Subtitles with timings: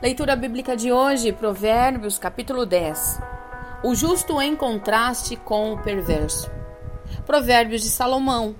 [0.00, 3.18] Leitura bíblica de hoje, Provérbios, capítulo 10.
[3.82, 6.48] O justo em contraste com o perverso.
[7.26, 8.54] Provérbios de Salomão.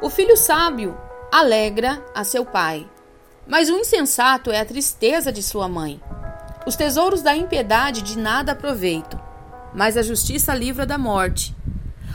[0.00, 0.96] O filho sábio
[1.30, 2.88] alegra a seu pai,
[3.46, 6.00] mas o insensato é a tristeza de sua mãe.
[6.66, 9.20] Os tesouros da impiedade de nada aproveitam,
[9.74, 11.54] mas a justiça livra da morte.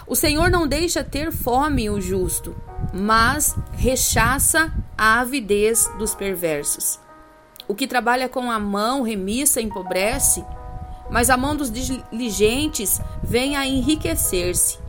[0.07, 2.55] O Senhor não deixa ter fome o justo,
[2.91, 7.02] mas rechaça a avidez dos perversos.
[7.67, 10.43] O que trabalha com a mão remissa empobrece,
[11.09, 14.79] mas a mão dos diligentes vem a enriquecer-se.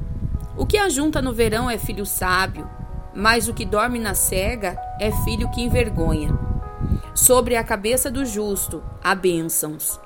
[0.57, 2.69] O que ajunta no verão é filho sábio,
[3.15, 6.37] mas o que dorme na cega é filho que envergonha.
[7.15, 10.01] Sobre a cabeça do justo há bênçãos,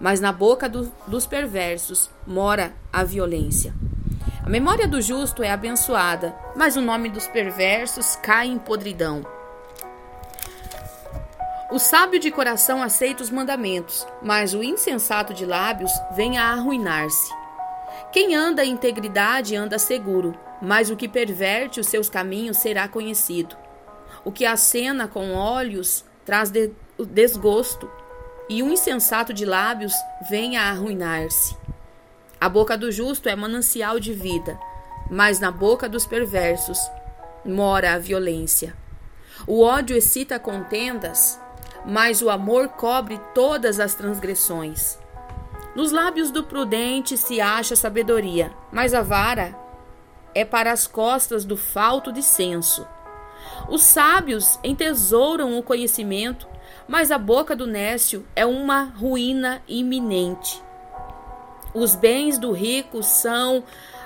[0.00, 3.74] mas na boca do, dos perversos mora a violência.
[4.44, 9.24] A memória do justo é abençoada, mas o nome dos perversos cai em podridão.
[11.74, 17.34] O sábio de coração aceita os mandamentos, mas o insensato de lábios vem a arruinar-se.
[18.12, 23.56] Quem anda em integridade anda seguro, mas o que perverte os seus caminhos será conhecido.
[24.24, 26.70] O que acena com olhos traz de
[27.08, 27.90] desgosto,
[28.48, 29.94] e o insensato de lábios
[30.30, 31.56] vem a arruinar-se.
[32.40, 34.56] A boca do justo é manancial de vida,
[35.10, 36.78] mas na boca dos perversos
[37.44, 38.76] mora a violência.
[39.44, 41.42] O ódio excita contendas,
[41.84, 44.98] mas o amor cobre todas as transgressões.
[45.74, 49.58] Nos lábios do prudente se acha sabedoria, mas a vara
[50.34, 52.86] é para as costas do falto de senso.
[53.68, 56.46] Os sábios entesouram o conhecimento,
[56.86, 60.62] mas a boca do nécio é uma ruína iminente.
[61.74, 63.64] Os bens do rico são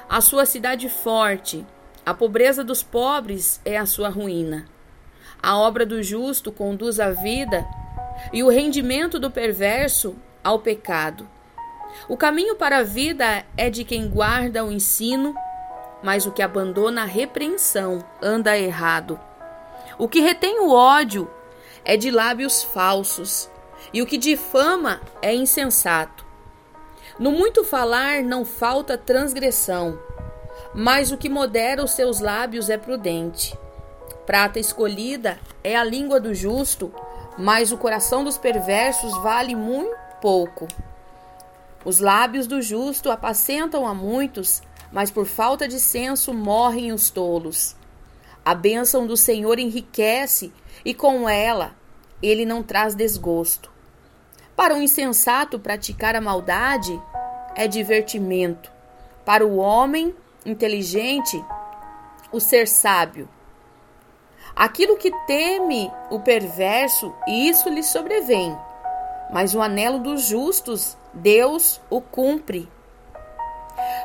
[0.08, 1.66] a sua cidade forte,
[2.04, 4.66] a pobreza dos pobres é a sua ruína.
[5.42, 7.66] A obra do justo conduz à vida
[8.32, 11.28] e o rendimento do perverso ao pecado.
[12.08, 15.34] O caminho para a vida é de quem guarda o ensino,
[16.02, 19.18] mas o que abandona a repreensão anda errado.
[19.98, 21.30] O que retém o ódio
[21.84, 23.50] é de lábios falsos,
[23.92, 26.26] e o que difama é insensato.
[27.18, 29.98] No muito falar não falta transgressão,
[30.74, 33.58] mas o que modera os seus lábios é prudente.
[34.26, 36.92] Prata escolhida é a língua do justo,
[37.38, 40.68] mas o coração dos perversos vale muito pouco.
[41.84, 47.76] Os lábios do justo apacentam a muitos, mas por falta de senso morrem os tolos.
[48.44, 50.52] A bênção do Senhor enriquece,
[50.84, 51.74] e com ela
[52.22, 53.70] ele não traz desgosto.
[54.56, 57.00] Para o insensato, praticar a maldade
[57.54, 58.70] é divertimento.
[59.24, 60.14] Para o homem
[60.44, 61.42] inteligente,
[62.32, 63.28] o ser sábio
[64.58, 68.58] Aquilo que teme o perverso, isso lhe sobrevém.
[69.32, 72.68] Mas o anelo dos justos, Deus o cumpre.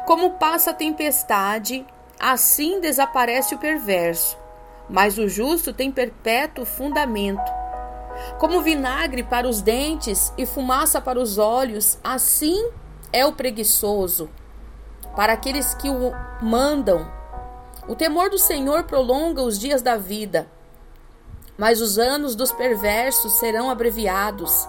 [0.05, 1.83] Como passa a tempestade,
[2.19, 4.37] assim desaparece o perverso.
[4.87, 7.51] Mas o justo tem perpétuo fundamento.
[8.37, 12.69] Como vinagre para os dentes e fumaça para os olhos, assim
[13.11, 14.29] é o preguiçoso.
[15.15, 17.11] Para aqueles que o mandam,
[17.87, 20.47] o temor do Senhor prolonga os dias da vida,
[21.57, 24.67] mas os anos dos perversos serão abreviados.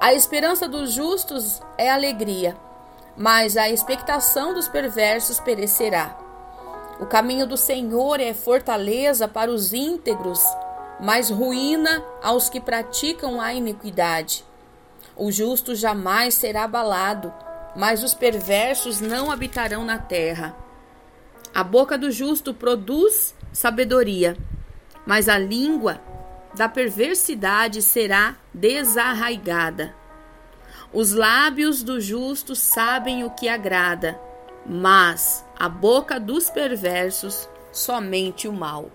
[0.00, 2.56] A esperança dos justos é alegria,
[3.16, 6.18] mas a expectação dos perversos perecerá.
[6.98, 10.42] O caminho do Senhor é fortaleza para os íntegros,
[11.00, 14.44] mas ruína aos que praticam a iniquidade.
[15.16, 17.32] O justo jamais será abalado,
[17.76, 20.54] mas os perversos não habitarão na terra.
[21.54, 24.36] A boca do justo produz sabedoria,
[25.04, 26.00] mas a língua
[26.54, 29.94] da perversidade será desarraigada.
[30.92, 34.20] Os lábios do justo sabem o que agrada,
[34.66, 38.90] mas a boca dos perversos somente o mal.